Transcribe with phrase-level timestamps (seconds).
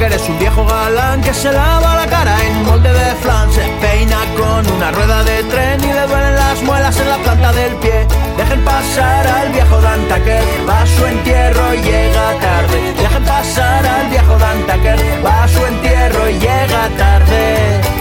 [0.00, 3.52] Viejo Dantaker es un viejo galán que se lava la cara en molde de flan,
[3.52, 7.52] se peina con una rueda de tren y le duelen las muelas en la planta
[7.52, 8.06] del pie.
[8.36, 12.94] Dejen pasar al viejo Dantaker, va a su entierro y llega tarde.
[12.96, 17.99] Dejen pasar al viejo Dantaker, va a su entierro y llega tarde.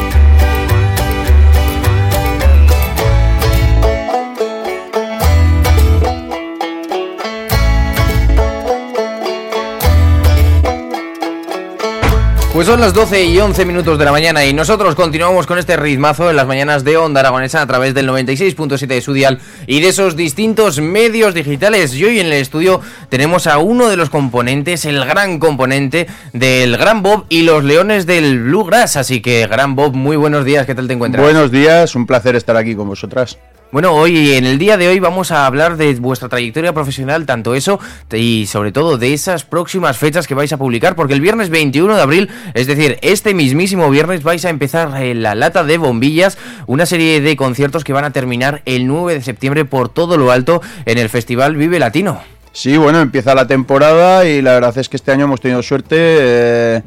[12.59, 15.77] Pues son las 12 y 11 minutos de la mañana y nosotros continuamos con este
[15.77, 19.79] ritmazo en las mañanas de Onda Aragonesa a través del 96.7 de su dial y
[19.79, 21.95] de esos distintos medios digitales.
[21.95, 26.75] Y hoy en el estudio tenemos a uno de los componentes, el gran componente del
[26.75, 28.97] Gran Bob y los Leones del Bluegrass.
[28.97, 31.23] Así que, Gran Bob, muy buenos días, ¿qué tal te encuentras?
[31.23, 33.39] Buenos días, un placer estar aquí con vosotras.
[33.71, 37.53] Bueno, hoy en el día de hoy vamos a hablar de vuestra trayectoria profesional, tanto
[37.53, 37.79] eso
[38.11, 41.95] y sobre todo de esas próximas fechas que vais a publicar, porque el viernes 21
[41.95, 46.39] de abril, es decir, este mismísimo viernes vais a empezar eh, la lata de bombillas,
[46.65, 50.31] una serie de conciertos que van a terminar el 9 de septiembre por todo lo
[50.31, 52.23] alto en el Festival Vive Latino.
[52.51, 55.95] Sí, bueno, empieza la temporada y la verdad es que este año hemos tenido suerte.
[55.99, 56.81] eh,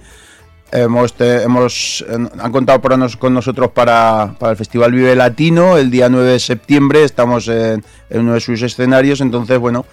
[0.73, 5.77] hemos, te- hemos han contado por nos- con nosotros para, para el Festival Vive Latino
[5.79, 7.05] el día 9 de septiembre.
[7.05, 9.85] Estamos en, en uno de sus escenarios, entonces, bueno,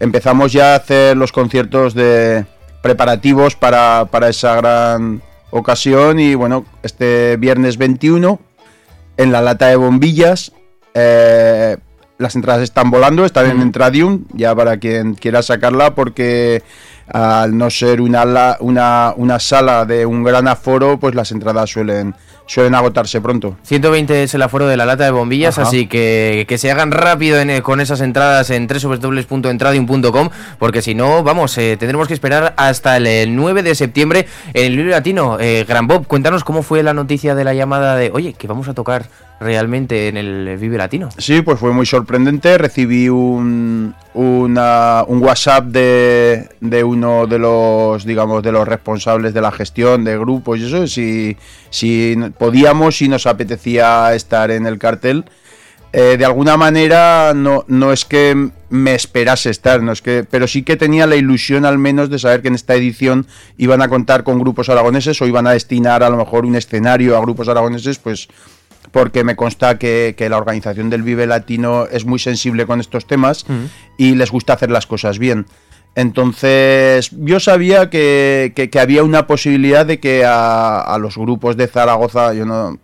[0.00, 2.44] empezamos ya a hacer los conciertos de
[2.82, 6.20] preparativos para, para esa gran ocasión.
[6.20, 8.38] Y bueno, este viernes 21
[9.16, 10.52] en la lata de bombillas.
[10.94, 11.76] eh,
[12.18, 16.62] las entradas están volando, están en Entradium, ya para quien quiera sacarla, porque
[17.12, 21.70] al no ser una, la- una, una sala de un gran aforo, pues las entradas
[21.70, 22.14] suelen,
[22.46, 23.56] suelen agotarse pronto.
[23.62, 25.68] 120 es el aforo de la lata de bombillas, Ajá.
[25.68, 31.22] así que que se hagan rápido en- con esas entradas en www.entradium.com, porque si no,
[31.22, 35.38] vamos, eh, tendremos que esperar hasta el, eh, 9 de septiembre en el Vive Latino.
[35.40, 38.68] Eh, Gran Bob, cuéntanos cómo fue la noticia de la llamada de, oye, que vamos
[38.68, 39.06] a tocar
[39.40, 41.08] realmente en el Vive Latino.
[41.18, 42.56] Sí, pues fue muy sorprendente.
[42.58, 49.40] Recibí un, una- un WhatsApp de, de uno de los, digamos, de los responsables de
[49.40, 51.36] la gestión de grupos y eso, si,
[51.70, 55.24] si podíamos, si nos apetecía estar en el cartel.
[55.92, 60.46] Eh, de alguna manera no, no es que me esperase estar, no es que, pero
[60.46, 63.26] sí que tenía la ilusión al menos de saber que en esta edición
[63.56, 67.16] iban a contar con grupos aragoneses o iban a destinar a lo mejor un escenario
[67.16, 68.28] a grupos aragoneses, pues
[68.92, 73.06] porque me consta que, que la organización del Vive Latino es muy sensible con estos
[73.06, 73.44] temas
[73.98, 75.46] y les gusta hacer las cosas bien.
[76.10, 81.56] Entonces, yo sabía que, que- que había una posibilidad de que a, a los grupos
[81.56, 82.78] de Zaragoza, yo no,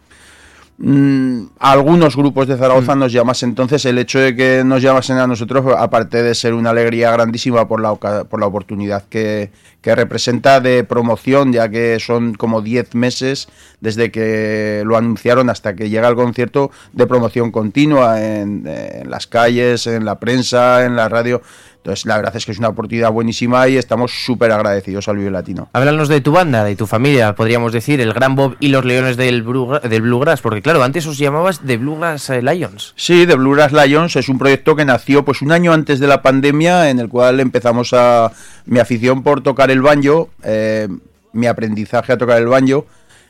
[0.83, 3.51] mm, algunos grupos de Zaragoza nos llamasen.
[3.51, 7.67] Entonces, el hecho de que nos llamasen a nosotros, aparte de ser una alegría grandísima
[7.67, 9.51] por la, por la oportunidad que,
[9.81, 13.49] que representa de promoción, ya que son como 10 meses
[13.81, 19.27] desde que lo anunciaron hasta que llega el concierto de promoción continua en, en las
[19.27, 21.43] calles, en la prensa, en la radio.
[21.83, 25.33] Entonces, la verdad es que es una oportunidad buenísima y estamos súper agradecidos al Vive
[25.33, 25.69] Latino.
[25.73, 29.17] Háblanos de tu banda, de tu familia, podríamos decir, el Gran Bob y los Leones
[29.17, 32.95] del, del Bluegrass, porque claro, antes os llamabas The Bluegrass eh, Lions.
[32.95, 36.23] Sí, The Bluegrass Lions es un proyecto que nació pues un año antes de la
[36.23, 38.31] pandemia, en el cual empezamos a
[38.65, 40.87] mi afición por tocar el banjo, eh,
[41.33, 42.87] mi aprendizaje a tocar el banjo,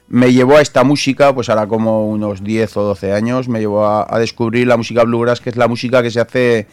[0.08, 3.86] me llevó a esta música, pues ahora como unos 10 o 12 años, me llevó
[3.86, 6.66] a, a descubrir la música bluegrass, que es la música que se hace,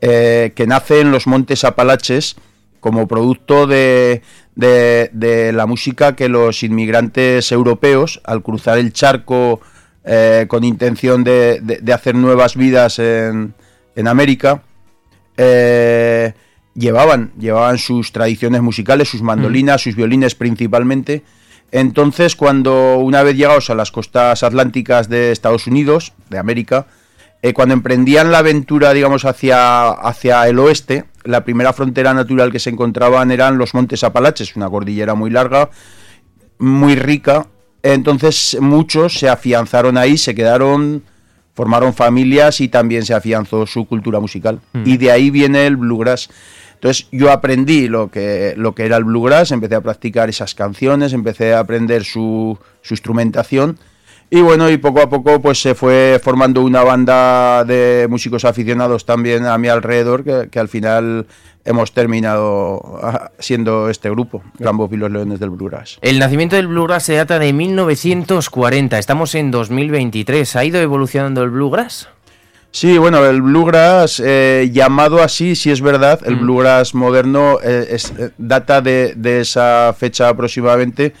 [0.00, 2.36] eh, que nace en los montes Apalaches
[2.80, 4.22] como producto de,
[4.54, 9.60] de- de la música que los inmigrantes europeos, al cruzar el charco
[10.04, 13.54] eh, con intención de, hacer nuevas vidas en,
[13.96, 14.62] en América,
[15.36, 16.32] eh,
[16.74, 21.22] llevaban, llevaban sus tradiciones musicales, sus mandolinas, sus violines principalmente.
[21.72, 26.86] Entonces, cuando una vez llegados a las costas atlánticas de Estados Unidos, de América,
[27.42, 32.58] eh, cuando emprendían la aventura, digamos, hacia, hacia el oeste, la primera frontera natural que
[32.58, 35.70] se encontraban eran los Montes Apalaches, una cordillera muy larga,
[36.58, 37.46] muy rica.
[37.82, 41.02] Entonces muchos se afianzaron ahí, se quedaron,
[41.54, 44.60] formaron familias y también se afianzó su cultura musical.
[44.84, 46.28] Y de ahí viene el bluegrass.
[46.74, 51.14] Entonces yo aprendí lo que, lo que era el bluegrass, empecé a practicar esas canciones,
[51.14, 53.78] empecé a aprender su, su instrumentación
[54.32, 59.04] Y bueno, y poco a poco pues se fue formando una banda de músicos aficionados
[59.04, 61.26] también a mi alrededor, que, que al final
[61.64, 65.98] hemos terminado ah, siendo este grupo, Rambo y los Leones del Bluegrass.
[66.00, 70.54] El nacimiento del bluegrass se data de 1940, estamos en 2023.
[70.56, 72.08] ¿Ha ido evolucionando el bluegrass?
[72.70, 76.40] Sí, bueno, el bluegrass, eh, llamado así, si es verdad, el Mm.
[76.40, 81.14] bluegrass moderno eh, es- eh, data de, de esa fecha aproximadamente,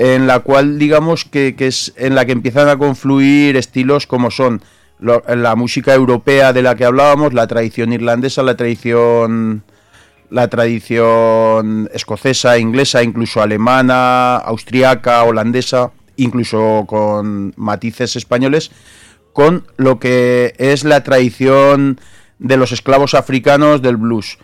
[0.00, 4.30] en la cual digamos que, que es en la que empiezan a confluir estilos como
[4.30, 4.62] son
[4.98, 9.62] la música europea de la que hablábamos, la tradición irlandesa, la tradición
[10.30, 18.70] la tradición escocesa, inglesa, incluso alemana, austriaca, holandesa, incluso con matices españoles,
[19.34, 22.00] con lo que es la tradición
[22.38, 24.38] de los esclavos africanos del blues.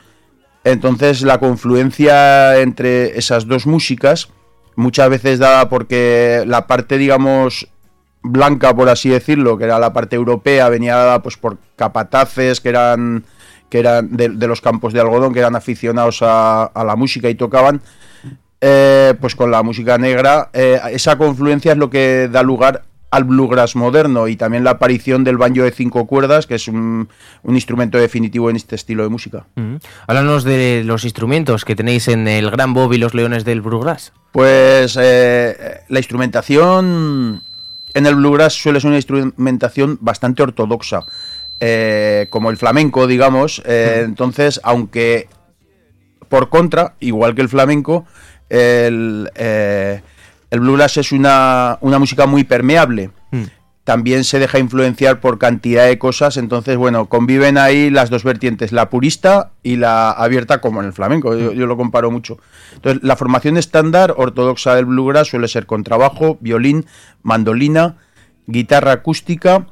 [0.64, 4.28] Entonces la confluencia entre esas dos músicas,
[4.76, 7.68] muchas veces dada porque la parte, digamos,
[8.22, 12.68] blanca, por así decirlo, que era la parte europea, venía dada pues por capataces que
[12.68, 13.24] eran
[13.68, 17.34] que eran de, los campos de algodón, que eran aficionados a, a la música y
[17.34, 17.82] tocaban,
[18.60, 23.24] eh, pues con la música negra, eh, esa confluencia es lo que da lugar al
[23.24, 27.08] bluegrass moderno y también la aparición del banjo de cinco cuerdas, que es un,
[27.42, 29.46] un instrumento definitivo en este estilo de música.
[29.54, 29.76] Mm.
[30.08, 34.12] Háblanos de los instrumentos que tenéis en el Gran Bob y los Leones del bluegrass.
[34.32, 37.42] Pues eh, la instrumentación
[37.94, 41.00] en el bluegrass suele ser una instrumentación bastante ortodoxa,
[41.60, 43.62] eh, como el flamenco, digamos.
[43.64, 45.28] eh, Entonces, aunque
[46.28, 48.04] por contra, igual que el flamenco,
[48.50, 50.02] el, eh,
[50.56, 53.10] el bluegrass es una, una música muy permeable.
[53.30, 53.44] Mm.
[53.84, 58.72] También se deja influenciar por cantidad de cosas, entonces, bueno, conviven ahí las dos vertientes,
[58.72, 62.38] la purista y la abierta, como en el flamenco, yo, yo lo comparo mucho.
[62.74, 66.86] Entonces, la formación estándar ortodoxa del bluegrass suele ser contrabajo, violín,
[67.22, 67.98] mandolina,
[68.48, 69.66] guitarra acústica,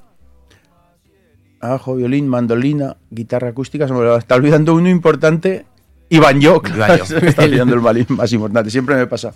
[1.61, 5.67] ajo, violín, mandolina, guitarra acústica, se me está olvidando uno importante,
[6.09, 6.63] y banjo,
[7.21, 9.33] me está olvidando el más importante, siempre me pasa.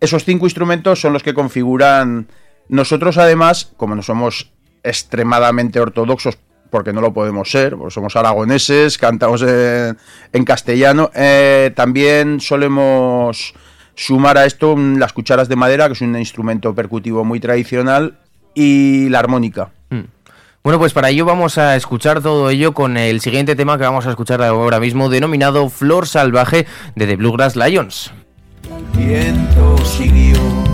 [0.00, 2.28] Esos cinco instrumentos son los que configuran.
[2.68, 4.52] Nosotros, además, como no somos
[4.82, 6.38] extremadamente ortodoxos,
[6.70, 13.54] porque no lo podemos ser, somos aragoneses, cantamos en, castellano, eh, también solemos
[13.94, 18.18] sumar a esto las cucharas de madera, que es un instrumento percutivo muy tradicional,
[18.54, 19.70] y la armónica.
[19.90, 20.00] Mm.
[20.62, 24.06] Bueno, pues para ello vamos a escuchar todo ello con el siguiente tema que vamos
[24.06, 26.66] a escuchar ahora mismo, denominado Flor Salvaje
[26.96, 28.12] de The Bluegrass Lions.
[28.94, 30.65] Viento siguió.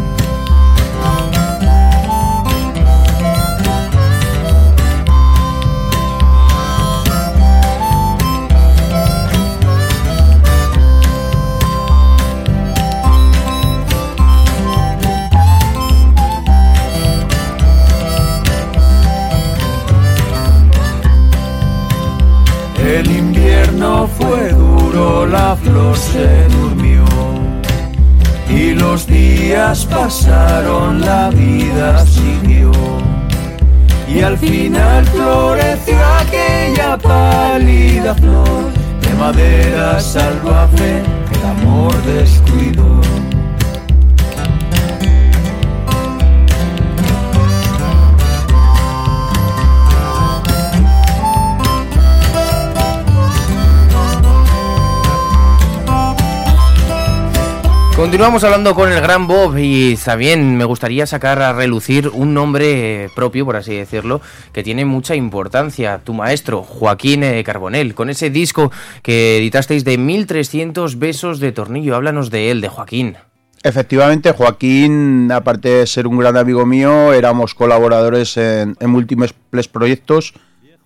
[29.03, 32.71] Los días pasaron, la vida siguió.
[34.09, 38.71] Y al final floreció aquella pálida flor
[39.01, 43.01] de madera salvaje que el amor descuidó.
[58.03, 63.05] Continuamos hablando con el gran Bob y también me gustaría sacar a relucir un nombre
[63.05, 64.21] eh, propio, por así decirlo,
[64.53, 66.01] que tiene mucha importancia.
[66.03, 68.73] Tu maestro, Joaquín eh, Carbonell, con ese disco
[69.05, 71.95] que editasteis de 1300 besos de tornillo.
[71.95, 73.19] Háblanos de él, de Joaquín.
[73.63, 79.33] Efectivamente, Joaquín, aparte de ser un gran amigo mío, éramos colaboradores en, en múltiples
[79.71, 80.35] proyectos.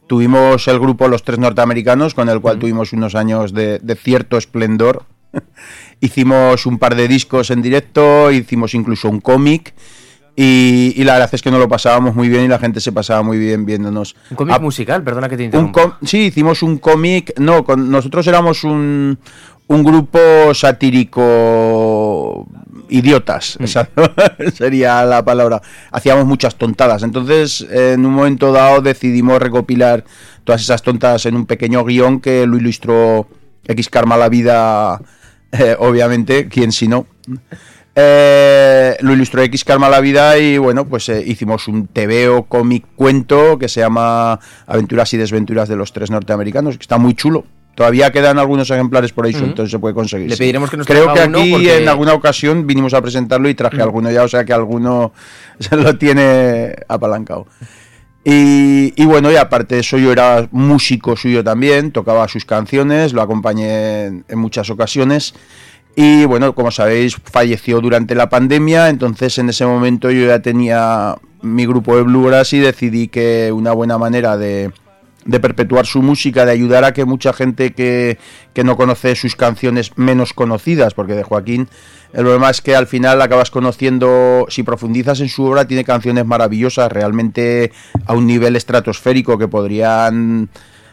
[0.07, 4.37] Tuvimos el grupo Los Tres Norteamericanos, con el cual tuvimos unos años de, de cierto
[4.37, 5.07] esplendor.
[6.01, 9.75] hicimos un par de discos en directo, hicimos incluso un cómic.
[10.39, 12.93] Y, y la verdad es que nos lo pasábamos muy bien y la gente se
[12.93, 14.15] pasaba muy bien viéndonos.
[14.31, 15.99] Un cómic Ah, musical, perdona que te interrumpa.
[16.05, 17.33] sí, hicimos un cómic.
[17.39, 19.19] No, con, nosotros éramos un,
[19.69, 20.19] un grupo
[20.53, 22.47] satírico
[22.89, 23.57] idiotas.
[23.61, 23.89] Esa
[24.55, 25.63] sería la palabra.
[25.91, 27.03] Hacíamos muchas tontadas.
[27.03, 30.05] Entonces, en un momento dado, decidimos recopilar
[30.45, 33.27] todas esas tontadas en un pequeño guion que lo ilustró
[33.67, 35.01] X Karma la vida,
[35.53, 37.07] eh, obviamente, quien si no.
[37.99, 42.85] Eh, lo ilustró X Karma la vida y bueno, pues eh, hicimos un TVO cómic
[42.95, 47.45] cuento que se llama Aventuras y desventuras de los tres norteamericanos, que está muy chulo.
[47.75, 49.41] todavía quedan algunos ejemplares por ahí Ujú.
[49.41, 50.29] sueltos, se puede conseguir.
[50.31, 53.55] Le pediremos que nos Creo que aquí porque- en alguna ocasión vinimos a presentarlo y
[53.55, 55.13] traje alguno ya, o sea que alguno
[55.61, 57.47] se lo tiene apalancado.
[58.29, 63.23] Y, bueno, y aparte de eso, yo era músico suyo también, tocaba sus canciones, lo
[63.23, 65.33] acompañé en, en muchas ocasiones.
[65.95, 71.15] Y bueno, como sabéis, falleció durante la pandemia, entonces en ese momento yo ya tenía
[71.41, 74.73] mi grupo de Bluegrass y decidí que una buena manera de,
[75.27, 78.19] de perpetuar su música, de ayudar a que mucha gente que,
[78.55, 81.69] que no conoce sus canciones menos conocidas, porque de Joaquín
[82.13, 86.25] el problema es que al final acabas conociendo, si profundizas en su obra, tiene canciones
[86.25, 87.73] maravillosas, realmente
[88.07, 90.49] a un nivel estratosférico que podrían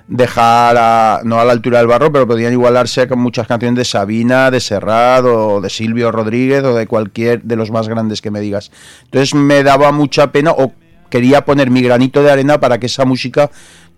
[0.08, 3.86] dejar a- no a la altura del barro, pero podrían igualarse con muchas canciones de
[3.86, 8.30] Sabina, de Serrat o de Silvio Rodríguez o de cualquier de los más grandes que
[8.32, 8.70] me digas.
[9.06, 10.74] Entonces me daba mucha pena o
[11.10, 13.50] quería poner mi granito de arena para que esa música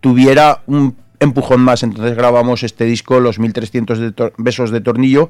[0.02, 1.84] tuviera un empujón más.
[1.84, 5.30] Entonces grabamos este disco, Los 1300 de tor- besos de tornillo,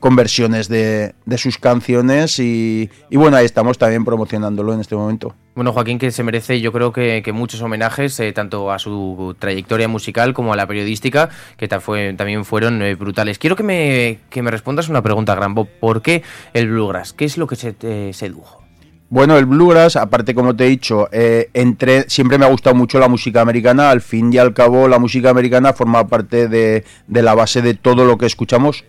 [0.00, 5.34] con versiones de, sus canciones y, bueno, ahí estamos también promocionándolo en este momento.
[5.54, 9.88] Bueno, Joaquín, que se merece, yo creo que, muchos homenajes, eh, tanto a su trayectoria
[9.88, 13.38] musical como a la periodística, que fue- también fueron eh, brutales.
[13.38, 15.64] Quiero que me, que me respondas una pregunta, Grambo.
[15.64, 17.14] ¿Por qué el Bluegrass?
[17.14, 18.63] ¿Qué es lo que se te sedujo?
[19.10, 22.98] Bueno, el bluegrass, aparte como te he dicho, eh, entre, siempre me ha gustado mucho
[22.98, 23.90] la música americana.
[23.90, 27.74] Al fin y al cabo, la música americana forma parte de, de la base de
[27.74, 28.84] todo lo que escuchamos,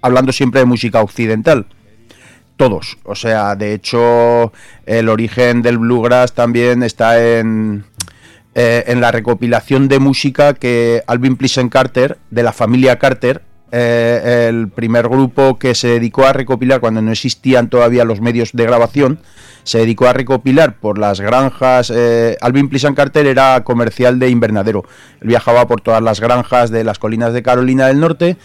[0.00, 1.66] hablando siempre de música occidental.
[2.56, 2.96] Todos.
[3.04, 4.52] O sea, de hecho,
[4.86, 7.84] el origen del bluegrass también está en,
[8.54, 14.46] eh, en la recopilación de música que Alvin Pleasant Carter, de la familia Carter, eh,
[14.48, 18.64] el primer grupo que se dedicó a recopilar cuando no existían todavía los medios de
[18.64, 19.20] grabación,
[19.64, 21.92] se dedicó a recopilar por las granjas.
[21.94, 24.84] eh, Alvin Pleasant Carter era comercial de invernadero.
[25.20, 28.36] Él viajaba por todas las granjas de las colinas de Carolina del Norte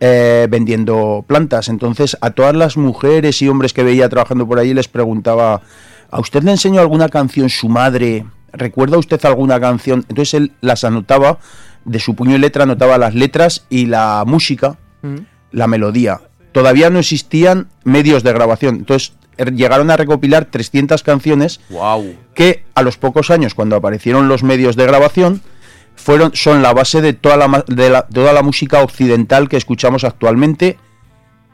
[0.00, 1.68] eh, vendiendo plantas.
[1.68, 5.62] Entonces, a todas las mujeres y hombres que veía trabajando por ahí les preguntaba:
[6.10, 8.24] ¿A usted le enseñó alguna canción su madre?
[8.54, 10.04] ¿Recuerda usted alguna canción?
[10.08, 11.38] Entonces él las anotaba,
[11.84, 14.78] de su puño y letra anotaba las letras y la música,
[15.52, 16.20] la melodía.
[16.52, 18.76] Todavía no existían medios de grabación.
[18.76, 22.14] Entonces er- llegaron a recopilar 300 canciones ¡Wow!
[22.34, 25.42] que a los pocos años, cuando aparecieron los medios de grabación,
[25.96, 30.04] fueron, son la base de toda la, de la- toda la música occidental que escuchamos
[30.04, 30.78] actualmente,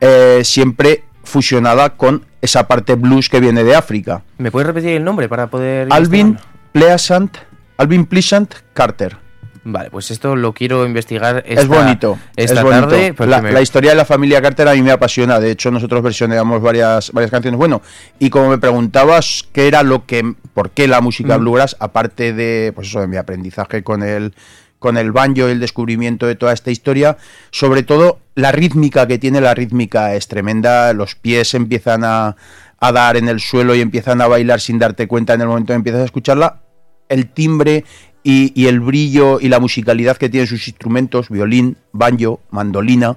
[0.00, 4.22] eh, siempre fusionada con esa parte blues que viene de África.
[4.38, 5.88] ¿Me puedes repetir el nombre para poder...
[5.90, 6.38] Alvin?
[6.72, 7.36] Pleasant,
[7.78, 9.16] Alvin Pleasant Carter.
[9.62, 12.18] Vale, pues esto lo quiero investigar esta, es bonito.
[12.34, 12.88] esta es bonito.
[12.88, 13.12] tarde.
[13.14, 15.38] porque La, me- la historia de la familia Carter a mí me apasiona.
[15.38, 17.58] De hecho, nosotros versioneamos varias, varias canciones.
[17.58, 17.82] Bueno,
[18.18, 21.40] y como me preguntabas qué era lo que, por qué la música Mm.
[21.42, 24.34] bluegrass, aparte de, pues eso, de mi aprendizaje con el,
[24.78, 27.18] con el banjo y el descubrimiento de toda esta historia,
[27.50, 30.94] sobre todo la rítmica que tiene, la rítmica es tremenda.
[30.94, 32.34] Los pies empiezan a,
[32.80, 35.72] a dar en el suelo y empiezan a bailar sin darte cuenta en el momento
[35.72, 36.60] que empiezas a escucharla.
[37.08, 37.84] El timbre
[38.22, 43.16] y, y el brillo y la musicalidad que tienen sus instrumentos, violín, banjo, mandolina,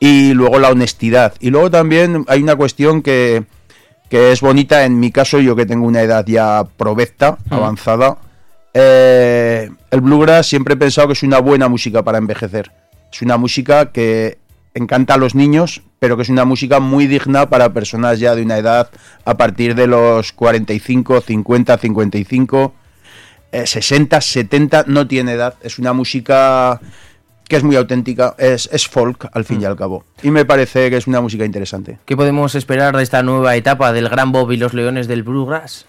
[0.00, 1.34] y luego la honestidad.
[1.38, 3.44] Y luego también hay una cuestión que,
[4.10, 8.18] que es bonita, en mi caso, yo que tengo una edad ya provecta, avanzada,
[8.74, 12.72] eh, el bluegrass siempre he pensado que es una buena música para envejecer.
[13.12, 14.38] Es una música que
[14.74, 18.42] encanta a los niños, pero que es una música muy digna para personas ya de
[18.42, 18.90] una edad
[19.24, 22.74] a partir de los 45, 50, 55
[23.52, 25.54] eh, 60, 70, no tiene edad.
[25.62, 26.80] Es una música
[27.46, 30.04] que es muy auténtica, es, es folk al fin y al cabo.
[30.22, 31.98] Y me parece que es una música interesante.
[32.06, 35.84] ¿Qué podemos esperar de esta nueva etapa del Gran Bob y los Leones del Bluegrass?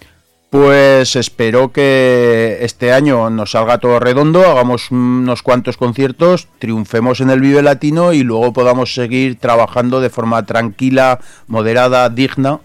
[0.54, 7.32] Pues espero que este año nos salga todo redondo, hagamos unos cuantos conciertos, triunfemos en
[7.32, 12.60] el Vive Latino y luego podamos seguir trabajando de forma tranquila, moderada, digna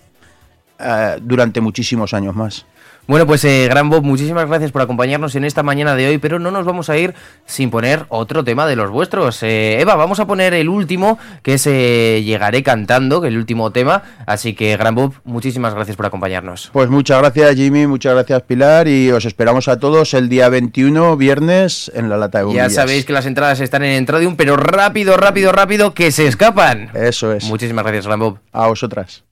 [0.78, 2.66] eh, durante muchísimos años más.
[3.08, 6.38] Bueno, pues eh, Gran Bob, muchísimas gracias por acompañarnos en esta mañana de hoy, pero
[6.38, 7.14] no nos vamos a ir
[7.46, 9.42] sin poner otro tema de los vuestros.
[9.42, 13.38] Eh, Eva, vamos a poner el último, que es eh, Llegaré cantando, que es el
[13.38, 14.02] último tema.
[14.26, 16.68] Así que, Gran Bob, muchísimas gracias por acompañarnos.
[16.70, 21.16] Pues muchas gracias Jimmy, muchas gracias Pilar y os esperamos a todos el día 21,
[21.16, 22.74] viernes, en la lata de Ya bombillas.
[22.74, 26.90] sabéis que las entradas están en Entradium, pero rápido, rápido, rápido, que se escapan.
[26.92, 27.44] Eso es.
[27.44, 28.38] Muchísimas gracias, Gran Bob.
[28.52, 29.24] A vosotras.